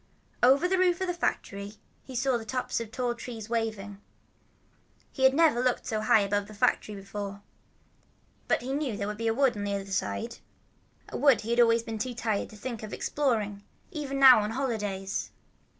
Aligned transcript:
Over 0.41 0.67
the 0.67 0.79
roof 0.79 0.99
of 1.01 1.05
the 1.05 1.13
factory 1.13 1.75
he 2.03 2.15
saw 2.15 2.35
the 2.35 2.43
tops 2.43 2.79
of 2.79 2.89
tall 2.91 3.13
trees 3.13 3.51
waving. 3.51 4.01
He 5.11 5.25
had 5.25 5.35
never 5.35 5.61
looked 5.61 5.85
so 5.85 6.01
high 6.01 6.21
above 6.21 6.47
the 6.47 6.55
factory 6.55 6.95
before. 6.95 7.43
But 8.47 8.63
he 8.63 8.73
knew 8.73 8.97
there 8.97 9.07
was 9.07 9.17
a 9.21 9.29
wood 9.29 9.55
on 9.55 9.63
the 9.63 9.75
other 9.75 9.85
side, 9.91 10.37
a 11.09 11.17
wood 11.17 11.41
he 11.41 11.51
had 11.51 11.59
always 11.59 11.83
been 11.83 11.99
too 11.99 12.15
tired 12.15 12.49
to 12.49 12.55
think 12.57 12.81
of 12.81 12.93
exploring, 12.93 13.61
even 13.91 14.23
on 14.23 14.49
holidays. 14.49 15.29